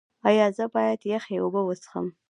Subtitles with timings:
[0.29, 2.07] ایا زه باید یخې اوبه وڅښم؟